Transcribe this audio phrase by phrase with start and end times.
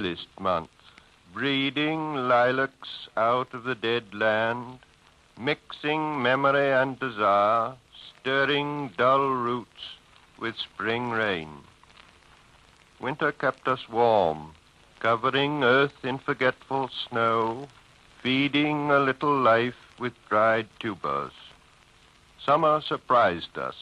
[0.00, 0.70] Cruelest month,
[1.34, 4.78] breeding lilacs out of the dead land,
[5.38, 7.74] mixing memory and desire,
[8.08, 9.98] stirring dull roots
[10.38, 11.50] with spring rain.
[12.98, 14.52] Winter kept us warm,
[15.00, 17.68] covering earth in forgetful snow,
[18.22, 21.32] feeding a little life with dried tubers.
[22.46, 23.76] Summer surprised us,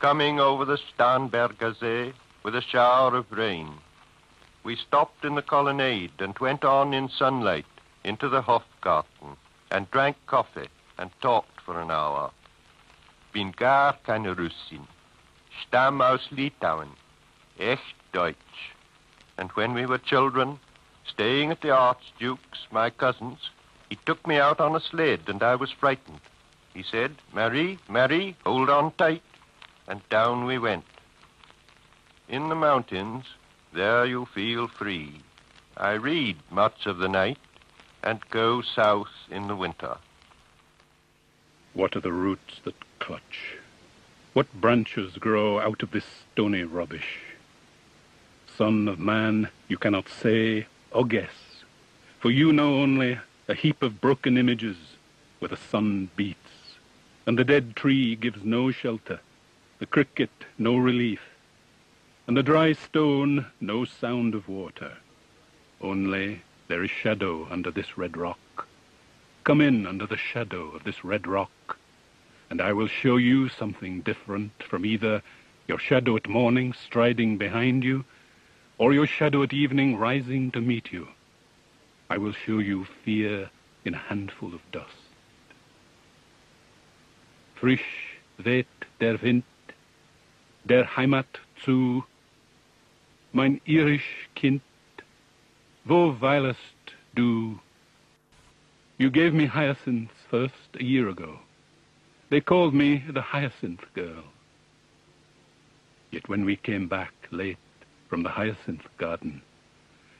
[0.00, 3.68] coming over the Starnberger See with a shower of rain.
[4.66, 7.66] We stopped in the colonnade and went on in sunlight
[8.02, 9.36] into the Hofgarten
[9.70, 10.66] and drank coffee
[10.98, 12.32] and talked for an hour.
[13.32, 14.88] Bin gar keine Russin.
[15.62, 16.88] Stamm aus Litauen.
[17.60, 18.74] Echt Deutsch.
[19.38, 20.58] And when we were children,
[21.06, 23.50] staying at the Archduke's, my cousin's,
[23.88, 26.22] he took me out on a sled and I was frightened.
[26.74, 29.22] He said, Marie, Marie, hold on tight.
[29.86, 30.86] And down we went.
[32.28, 33.26] In the mountains,
[33.76, 35.12] there you feel free.
[35.76, 37.36] I read much of the night
[38.02, 39.98] and go south in the winter.
[41.74, 43.58] What are the roots that clutch?
[44.32, 47.20] What branches grow out of this stony rubbish?
[48.56, 51.62] Son of man, you cannot say or guess,
[52.18, 54.76] for you know only a heap of broken images
[55.38, 56.38] where the sun beats,
[57.26, 59.20] and the dead tree gives no shelter,
[59.80, 61.20] the cricket no relief,
[62.26, 64.96] and the dry stone no sound of water.
[65.80, 68.66] Only there is shadow under this red rock.
[69.44, 71.78] Come in under the shadow of this red rock,
[72.50, 75.22] and I will show you something different from either
[75.68, 78.04] your shadow at morning striding behind you,
[78.78, 81.08] or your shadow at evening rising to meet you.
[82.10, 83.50] I will show you fear
[83.84, 84.90] in a handful of dust.
[87.54, 88.66] Frisch weht
[89.00, 89.44] der Wind,
[90.68, 92.04] der Heimat zu,
[93.32, 94.62] mein irisch Kind,
[95.84, 97.58] wo weilest du?
[98.98, 101.40] You gave me hyacinths first a year ago.
[102.30, 104.24] They called me the hyacinth girl.
[106.10, 107.58] Yet when we came back late
[108.08, 109.42] from the hyacinth garden,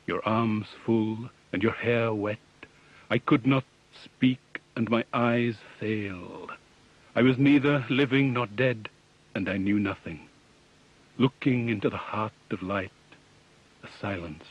[0.05, 2.37] your arms full and your hair wet,
[3.09, 3.63] I could not
[4.03, 6.51] speak and my eyes failed.
[7.15, 8.89] I was neither living nor dead,
[9.33, 10.29] and I knew nothing.
[11.17, 12.91] Looking into the heart of light,
[13.99, 14.45] silence.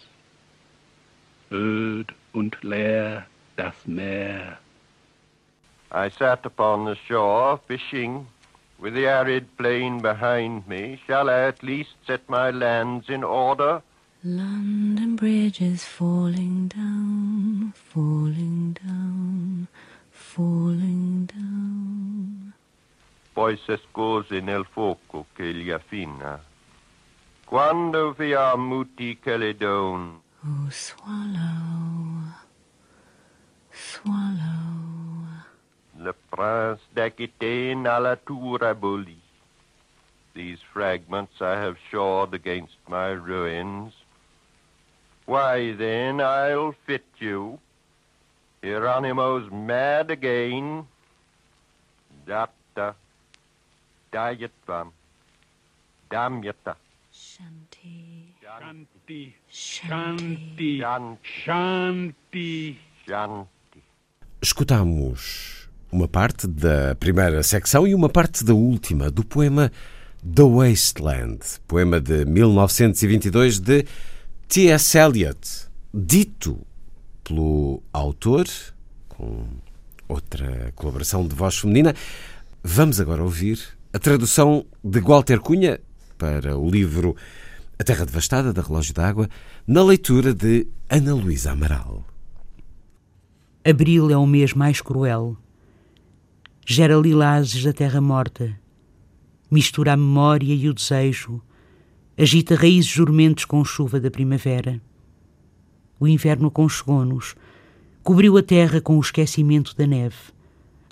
[1.50, 3.26] Öd und leer
[3.56, 4.58] das Meer.
[5.92, 8.26] I sat upon the shore fishing,
[8.78, 10.98] with the arid plain behind me.
[11.06, 13.82] Shall I at least set my lands in order?
[14.24, 19.68] London Bridge is falling down, falling down,
[20.10, 22.52] falling down.
[23.32, 26.42] Poi s'escose nel fuoco che gli affina.
[27.46, 32.34] Quando via muti che le don, Oh, swallow,
[33.72, 35.26] swallow.
[35.98, 39.18] le prince d'Aquitaine à la tour abolie.
[40.34, 43.94] These fragments I have shored against my ruins.
[45.24, 47.58] Why then I'll fit you.
[48.62, 50.86] Hieronymo's mad again.
[52.26, 52.94] Datta,
[54.12, 54.90] dayatvam,
[56.10, 56.76] damyata,
[57.18, 60.78] Shanti, Shanti, shanti.
[60.78, 62.78] Shanti, Shanti.
[63.06, 63.82] shanti.
[64.42, 69.72] Escutamos uma parte da primeira secção e uma parte da última do poema
[70.22, 73.86] The Wasteland, poema de 1922 de
[74.46, 74.98] T.S.
[74.98, 76.60] Eliot, dito
[77.24, 78.44] pelo autor,
[79.08, 79.46] com
[80.06, 81.94] outra colaboração de voz feminina.
[82.62, 83.58] Vamos agora ouvir
[83.90, 85.80] a tradução de Walter Cunha
[86.16, 87.16] para o livro
[87.78, 89.28] A Terra Devastada, da Relógio d'Água,
[89.66, 92.04] na leitura de Ana Luísa Amaral.
[93.64, 95.36] Abril é o mês mais cruel.
[96.64, 98.58] Gera lilazes da terra morta.
[99.50, 101.40] Mistura a memória e o desejo.
[102.18, 104.80] Agita raízes dormentes com chuva da primavera.
[105.98, 107.34] O inverno aconchegou-nos,
[108.06, 110.14] Cobriu a terra com o esquecimento da neve.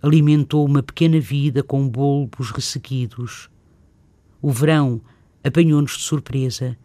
[0.02, 3.48] Alimentou uma pequena vida com bulbos ressequidos.
[4.42, 5.00] O verão
[5.44, 6.76] apanhou-nos de surpresa.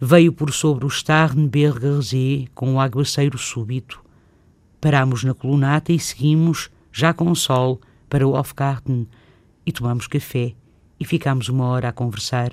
[0.00, 4.02] Veio por sobre o Starnbergersee com um aguaceiro súbito.
[4.80, 9.06] Parámos na colunata e seguimos, já com o sol, para o Hofgarten
[9.64, 10.54] e tomamos café
[10.98, 12.52] e ficámos uma hora a conversar.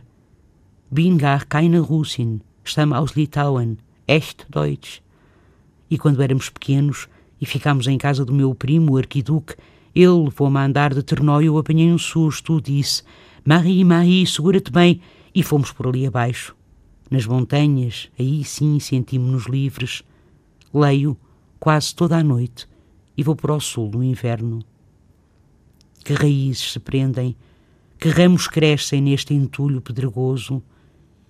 [0.92, 5.02] Bin gar keine Russin, stamme aus Litauen, echt Deutsch.
[5.90, 7.08] E quando éramos pequenos
[7.42, 9.56] e ficámos em casa do meu primo, o arquiduque,
[9.96, 13.04] ele levou-me a andar de ternó e eu apanhei um susto, disse
[13.44, 15.02] Marie, Marie, segura-te bem,
[15.34, 16.56] e fomos por ali abaixo.
[17.10, 20.04] Nas montanhas, aí sim sentimos-nos livres.
[20.74, 21.18] Leio
[21.60, 22.68] quase toda a noite
[23.18, 24.60] e vou para o sul no inverno.
[26.04, 27.36] Que raízes se prendem,
[28.00, 30.62] que ramos crescem neste entulho pedregoso.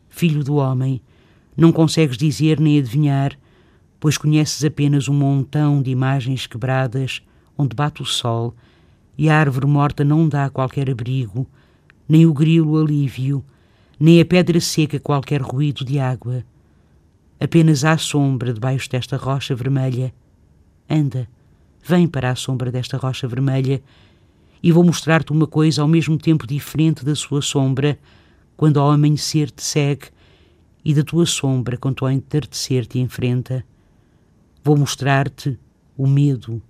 [0.10, 1.02] Filho do homem,
[1.56, 3.38] não consegues dizer nem adivinhar,
[4.00, 7.22] pois conheces apenas um montão de imagens quebradas
[7.58, 8.56] onde bate o sol
[9.18, 11.46] e a árvore morta não dá qualquer abrigo,
[12.08, 13.44] nem o grilo alívio,
[14.00, 16.46] nem a pedra seca qualquer ruído de água.
[17.40, 20.14] Apenas há sombra debaixo desta rocha vermelha.
[20.90, 21.28] Anda,
[21.84, 23.82] vem para a sombra desta rocha vermelha
[24.62, 27.98] e vou mostrar-te uma coisa ao mesmo tempo diferente da sua sombra,
[28.58, 30.08] quando ao amanhecer te segue,
[30.84, 33.66] e da tua sombra quando ao entardecer te enfrenta.
[34.64, 35.58] Vou mostrar-te
[35.98, 36.62] o medo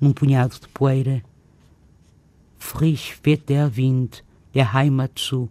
[0.00, 1.22] num punhado de poeira.
[2.58, 4.22] Frisch weht der Wind
[4.54, 5.48] der Heimat zu,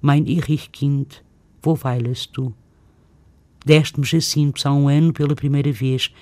[0.00, 1.22] mein irrig Kind,
[1.64, 2.54] wo weilest du?
[3.64, 6.12] Deste-me Jacintos há um ano pela primeira vez.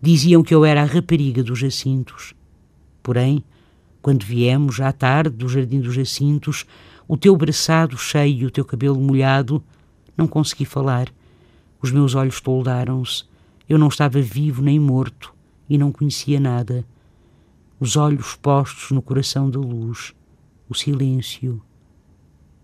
[0.00, 2.34] Diziam que eu era a rapariga dos Jacintos.
[3.02, 3.42] Porém,
[4.02, 6.66] quando viemos à tarde do Jardim dos Jacintos,
[7.06, 9.62] o teu braçado cheio e o teu cabelo molhado,
[10.16, 11.12] não consegui falar.
[11.80, 13.24] Os meus olhos toldaram-se.
[13.68, 15.34] Eu não estava vivo nem morto
[15.68, 16.84] e não conhecia nada.
[17.80, 20.14] Os olhos postos no coração da luz,
[20.68, 21.62] o silêncio.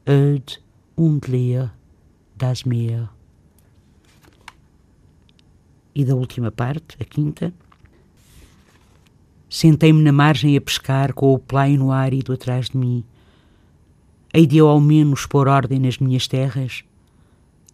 [0.07, 0.61] Öd
[0.97, 1.73] und leer
[2.37, 3.09] das Meer.
[5.95, 7.55] E da última parte, a quinta.
[9.49, 13.03] Sentei-me na margem a pescar com o plaino árido atrás de mim.
[14.35, 16.85] Hei de eu ao menos pôr ordem nas minhas terras.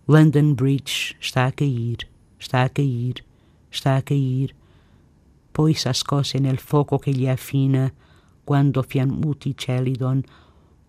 [0.06, 2.06] London Bridge está a cair,
[2.38, 3.24] está a cair,
[3.70, 4.54] está a cair.
[5.52, 7.92] Pois as cose nel foco que lhe afina,
[8.44, 10.22] quando fiammuti celidon.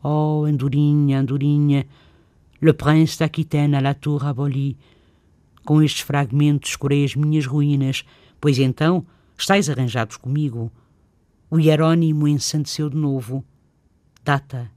[0.04, 1.86] Oh, andorinha, andorinha,
[2.60, 4.78] le prince d'Aquitaine à la tour abolie.
[5.64, 8.04] Com estes fragmentos escurei as minhas ruínas,
[8.40, 9.06] pois então
[9.38, 10.72] estáis arranjados comigo.
[11.50, 13.44] O Hierônimo ensandeceu de novo.
[14.24, 14.72] Data,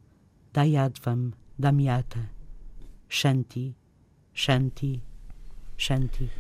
[0.53, 2.19] Dayadvam, Damiata,
[3.09, 3.75] Shanti,
[4.33, 5.03] Shanti,
[5.77, 6.31] Shanti.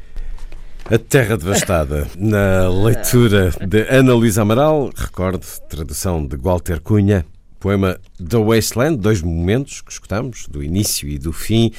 [0.86, 7.24] A Terra Devastada, na leitura de Ana Luísa Amaral, recordo, tradução de Walter Cunha,
[7.64, 11.72] poema The Wasteland, dois momentos que escutamos, do início e do fim,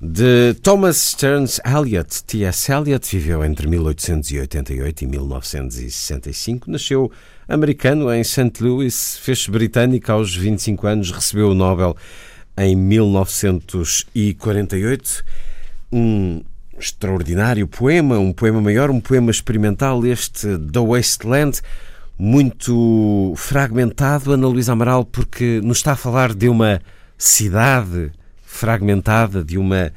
[0.00, 2.22] de Thomas Stearns Eliot.
[2.22, 2.70] T.S.
[2.70, 7.10] Eliot viveu entre 1888 e 1965, nasceu
[7.48, 8.52] americano em St.
[8.60, 11.96] Louis, fez-se britânico aos 25 anos, recebeu o Nobel
[12.56, 15.24] em 1948.
[15.90, 16.44] Um
[16.78, 21.60] extraordinário poema, um poema maior, um poema experimental, este The Wasteland,
[22.18, 26.80] muito fragmentado, Ana Luísa Amaral, porque nos está a falar de uma
[27.18, 28.12] cidade
[28.44, 29.92] fragmentada, de uma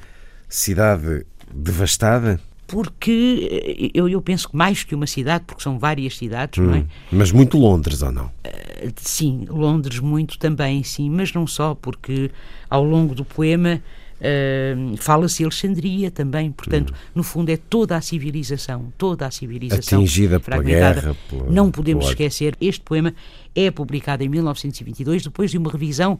[0.49, 2.39] cidade devastada?
[2.67, 6.75] Porque eu, eu penso que mais que uma cidade, porque são várias cidades, hum, não
[6.75, 6.85] é?
[7.11, 8.25] Mas muito Londres, ou não?
[8.25, 12.29] Uh, sim, Londres muito também, sim, mas não só, porque
[12.69, 13.81] ao longo do poema
[14.19, 16.97] Uh, Fala-se Alexandria também, portanto, hum.
[17.15, 21.15] no fundo é toda a civilização, toda a civilização atingida pela guerra.
[21.29, 22.13] Pela, Não podemos pela...
[22.13, 23.13] esquecer, este poema
[23.55, 26.19] é publicado em 1922, depois de uma revisão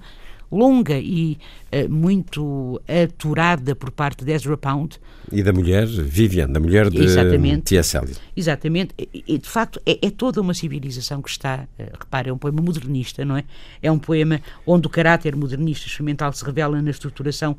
[0.51, 1.37] longa e
[1.73, 4.99] uh, muito aturada por parte de Ezra Pound.
[5.31, 6.97] E da mulher Vivian, da mulher de
[7.63, 7.97] T.S.
[7.97, 8.19] Eliot.
[8.35, 8.93] Exatamente.
[9.27, 12.61] E, de facto, é, é, toda uma civilização que está, uh, repara, é um poema
[12.61, 13.43] modernista, não é?
[13.81, 17.57] É um poema onde o caráter modernista experimental se revela na estruturação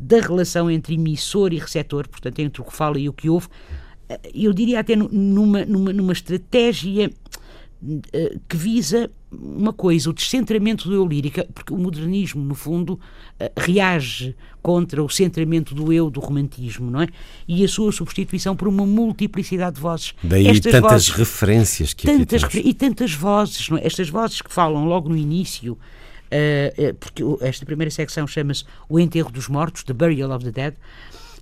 [0.00, 3.48] da relação entre emissor e receptor, portanto, entre o que fala e o que ouve,
[4.08, 7.10] eh, eu diria até numa, numa, numa estratégia
[8.12, 12.98] eh, que visa uma coisa, o descentramento do eu lírica, porque o modernismo, no fundo,
[13.38, 17.08] eh, reage contra o centramento do eu do romantismo, não é?
[17.46, 20.14] E a sua substituição por uma multiplicidade de vozes.
[20.22, 22.70] Daí Estas tantas vozes, referências que tantas, aqui temos.
[22.70, 23.86] E tantas vozes, não é?
[23.86, 25.78] Estas vozes que falam logo no início,
[26.30, 30.74] Uh, porque esta primeira secção chama-se O Enterro dos Mortos, The Burial of the Dead,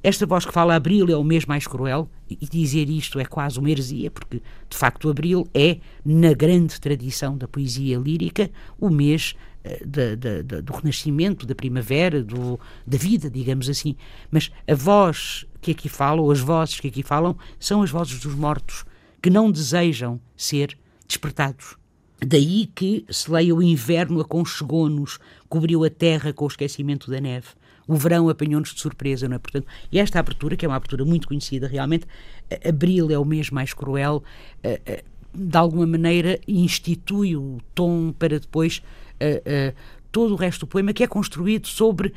[0.03, 3.59] Esta voz que fala Abril é o mês mais cruel, e dizer isto é quase
[3.59, 4.41] uma heresia, porque
[4.71, 9.85] de facto Abril é, na grande tradição da poesia lírica, o mês eh,
[10.63, 13.97] do renascimento, da primavera, do- da vida, digamos assim.
[14.31, 18.21] Mas a voz que aqui fala, ou as vozes que aqui falam, são as vozes
[18.21, 18.85] dos mortos,
[19.21, 20.79] que não desejam ser
[21.09, 21.77] despertados.
[22.25, 27.47] Daí que se leia o inverno aconchegou-nos, cobriu a terra com o esquecimento da neve.
[27.87, 29.39] O verão apanhou-nos de surpresa, não é?
[29.39, 32.07] Portanto, e esta abertura, que é uma abertura muito conhecida realmente,
[32.69, 34.23] abril é o mês mais cruel,
[35.35, 38.83] de alguma maneira institui o tom para depois
[40.13, 42.13] todo o resto do poema, que é construído sobre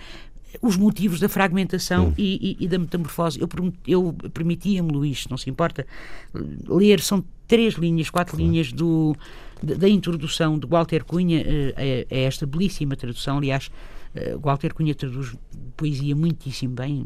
[0.62, 3.40] os motivos da fragmentação e, e- e da metamorfose.
[3.40, 3.48] Eu,
[3.88, 5.86] eu permitia-me, Luís, não se importa,
[6.68, 9.16] ler, são três linhas, quatro linhas do,
[9.62, 13.38] da, introdução de Walter Cunha eh, a, a esta belíssima tradução.
[13.38, 13.70] Aliás,
[14.16, 15.36] eh, Walter Cunha traduz
[15.78, 17.06] poesia muitíssimo bem.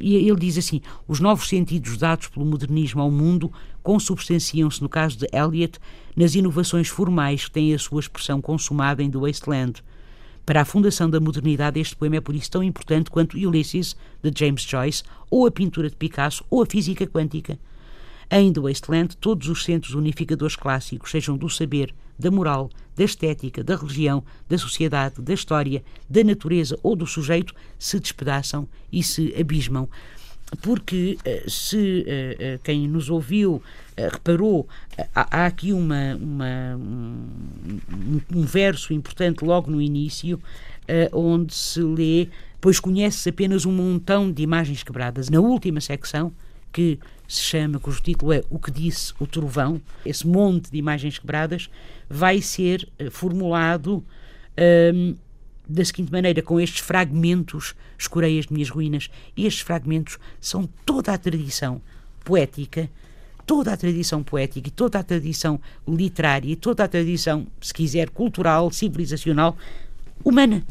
[0.00, 3.52] E ele diz assim: os novos sentidos dados pelo modernismo ao mundo
[3.82, 5.78] consubstanciam-se, no caso de Eliot,
[6.16, 9.82] nas inovações formais que têm a sua expressão consumada em The Wasteland.
[10.44, 14.32] Para a fundação da modernidade, este poema é por isso tão importante quanto Ulysses, de
[14.36, 17.58] James Joyce, ou a pintura de Picasso, ou a física quântica.
[18.30, 23.62] Em The Wasteland, todos os centros unificadores clássicos, sejam do saber, da moral, da estética,
[23.62, 29.34] da religião, da sociedade, da história, da natureza ou do sujeito, se despedaçam e se
[29.38, 29.88] abismam.
[30.62, 33.60] Porque eh, se eh, eh, quem nos ouviu
[33.96, 34.68] reparou,
[35.14, 40.40] há, aqui uma, uma- um, um- verso importante logo no início,
[41.12, 42.28] onde se lê,
[42.60, 45.28] pois conhece apenas um montão de imagens quebradas.
[45.28, 46.32] Na última secção,
[46.72, 51.18] que se chama, cujo título é O que disse o trovão, esse monte de imagens
[51.18, 51.68] quebradas
[52.08, 54.04] vai ser eh, formulado
[54.94, 55.14] hum,
[55.68, 59.10] da seguinte maneira, com estes fragmentos, escurei as minhas ruínas.
[59.36, 61.80] E estes fragmentos são toda a tradição
[62.24, 62.88] poética,
[63.44, 68.10] toda a tradição poética e toda a tradição literária e toda a tradição, se quiser,
[68.10, 69.56] cultural, civilizacional,
[70.24, 70.64] humana.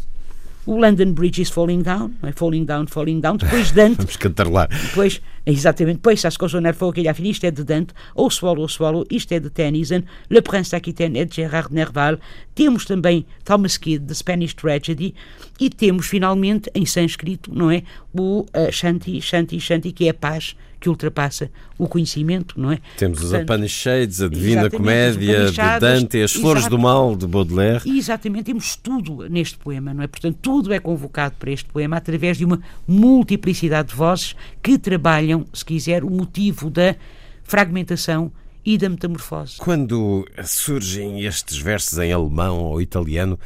[0.65, 2.31] O London Bridge is falling down, é?
[2.31, 3.37] falling down, falling down.
[3.37, 4.65] Depois Dante Vamos cantar lá.
[4.65, 8.29] Depois, exatamente, depois ça se consonne faut qu'il a fini, isto é de Dante, ou
[8.29, 12.17] Swallow, Swallow, isto é de Tennyson, Le Prince d'Aquitaine é de Gerard Nerval,
[12.53, 15.13] temos também Thomas Kidd, The Spanish Tragedy,
[15.59, 17.83] e temos finalmente, em sânscrito, não é,
[18.13, 21.49] o uh, Shanti, Shanti, Shanti, que é a paz que ultrapassa
[21.79, 22.79] o conhecimento, não é?
[22.95, 27.25] Temos os Portanto, Upanishads, a Divina Comédia os de Dante, as Flores do Mal de
[27.25, 27.81] Baudelaire.
[27.85, 30.07] E exatamente, temos tudo neste poema, não é?
[30.07, 35.34] Portanto, tudo é convocado para este poema através de uma multiplicidade de vozes que trabalham,
[35.51, 36.95] se quiser, o motivo da
[37.43, 38.31] fragmentação
[38.65, 39.57] e da metamorfose.
[39.57, 43.39] Quando surgem estes versos em alemão ou italiano,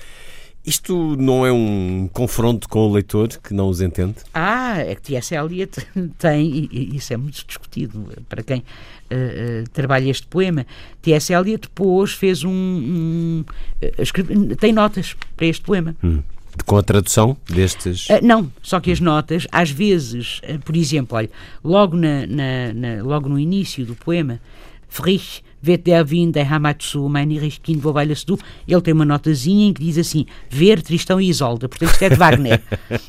[0.66, 4.16] isto não é um confronto com o leitor que não os entende?
[4.34, 5.34] Ah, é que T.S.
[5.36, 5.72] Eliot
[6.20, 8.64] tem, e- isso é muito discutido para quem
[9.10, 10.66] eh, eh, trabalha este poema.
[11.02, 11.34] T.S.
[11.34, 12.50] Eliot depois fez um.
[12.52, 13.46] um,
[13.82, 15.96] eh, escreve- tem notas para este poema.
[16.66, 18.08] Com a tradução destes.
[18.12, 21.30] Ah, não, só que as notas, às vezes, ah, por exemplo, olha,
[21.64, 24.40] logo, na, na- na- logo no início do poema,
[24.88, 27.30] Frisch wird der Wind der Hamatsu, mein
[27.62, 31.28] Kind wo weiles du, ele tem uma notazinha em que diz assim, ver Tristão e
[31.30, 32.62] Isolda, portanto isto é de Wagner.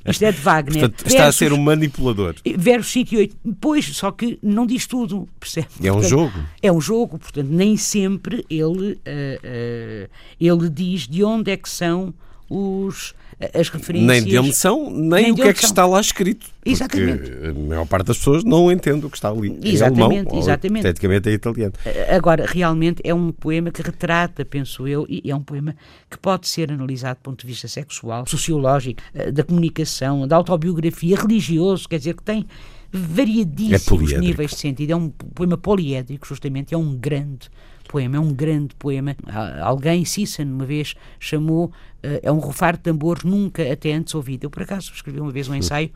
[0.04, 0.80] Isto é de Wagner.
[0.90, 2.34] Portanto, está a ser um manipulador.
[2.56, 3.36] Versos 5 e 8.
[3.60, 5.68] Pois, só que não diz tudo, percebe?
[5.82, 6.32] É um Portanto, jogo.
[6.60, 10.08] É um jogo, portanto, nem sempre ele, ah, ah,
[10.40, 12.12] ele diz de onde é que são
[12.48, 13.14] os,
[13.54, 14.06] as referências.
[14.08, 16.46] Nem de onde são, nem, Nem o que é que está lá escrito.
[16.64, 17.30] Exatamente.
[17.48, 19.58] a maior parte das pessoas não entende o que está ali.
[19.62, 20.82] Exatamente, alemão, ou exatamente.
[20.82, 21.72] Teoricamente é italiano.
[22.14, 25.74] Agora, realmente é um poema que retrata, penso eu, e é um poema
[26.10, 31.16] que pode ser analisado do ponto de vista sexual, sociológico, eh, da comunicação, da autobiografia,
[31.16, 32.44] religioso, quer dizer, que tem
[32.92, 34.20] É variedíssimos poliédrico.
[34.20, 34.90] níveis de sentido.
[34.90, 37.48] É um poema poliédrico, justamente, é um grande
[37.90, 39.16] poema, é um grande poema.
[39.62, 44.44] Alguém, Cicero, uma vez chamou, eh, é um rufar de tambor nunca até antes ouvido.
[44.44, 45.90] Eu, por acaso, escrevi uma vez um ensaio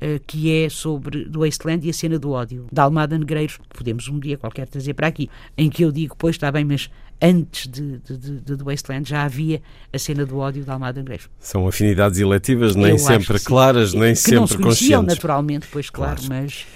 [0.00, 4.08] eh, que é sobre do Wasteland e a cena do ódio, da Almada Negreiros, podemos
[4.08, 6.90] um dia qualquer trazer para aqui, em que eu digo, pois está bem, mas
[7.22, 11.28] antes de, de, de, do Wasteland já havia a cena do ódio da Almada Negreiros.
[11.38, 15.14] São afinidades eletivas, nem Eu sempre claras, nem que sempre não se conheciam conscientes.
[15.16, 16.42] naturalmente, pois claro, Claro.
[16.42, 16.66] mas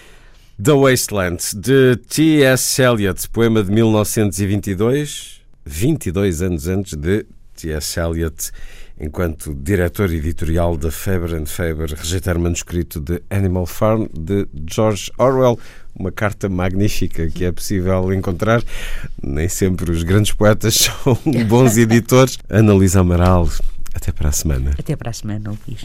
[0.61, 2.83] The Wasteland, de T.S.
[2.83, 7.25] Eliot, poema de 1922, 22 anos antes de
[7.55, 8.01] T.S.
[8.01, 8.51] Eliot,
[9.01, 15.13] enquanto diretor editorial da Faber and Faber, rejeitar o manuscrito de Animal Farm de George
[15.17, 15.61] Orwell,
[15.95, 18.61] uma carta magnífica que é possível encontrar.
[19.23, 20.75] Nem sempre os grandes poetas
[21.05, 22.37] são bons editores.
[22.49, 23.49] Ana Luísa Amaral,
[23.95, 24.75] até para a semana.
[24.77, 25.85] até para a semana, Luís.